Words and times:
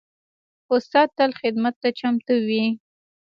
استاد 0.75 1.07
تل 1.17 1.31
خدمت 1.41 1.75
ته 1.81 1.89
چمتو 1.99 2.33
وي. 2.47 2.65